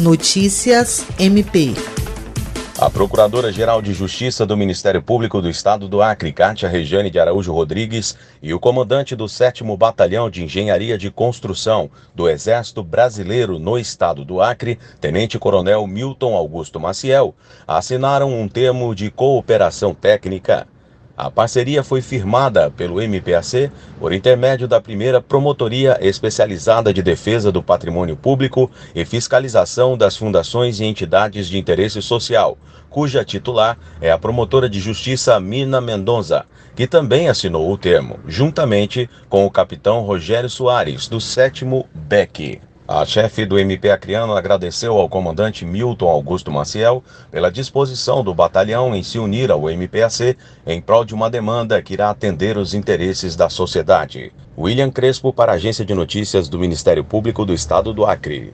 [0.00, 1.74] Notícias MP.
[2.78, 7.52] A Procuradora-Geral de Justiça do Ministério Público do Estado do Acre, Cátia Regiane de Araújo
[7.52, 13.78] Rodrigues, e o comandante do 7 Batalhão de Engenharia de Construção do Exército Brasileiro no
[13.78, 17.34] Estado do Acre, Tenente-Coronel Milton Augusto Maciel,
[17.68, 20.66] assinaram um termo de cooperação técnica
[21.20, 27.62] a parceria foi firmada pelo MPAC por intermédio da primeira Promotoria Especializada de Defesa do
[27.62, 32.56] Patrimônio Público e Fiscalização das Fundações e Entidades de Interesse Social,
[32.88, 39.08] cuja titular é a promotora de justiça Mina Mendonça, que também assinou o termo, juntamente
[39.28, 42.69] com o capitão Rogério Soares, do 7 BEC.
[42.92, 48.92] A chefe do MP Acreano agradeceu ao comandante Milton Augusto Maciel pela disposição do batalhão
[48.96, 53.36] em se unir ao MPAC em prol de uma demanda que irá atender os interesses
[53.36, 54.32] da sociedade.
[54.58, 58.52] William Crespo para a Agência de Notícias do Ministério Público do Estado do Acre.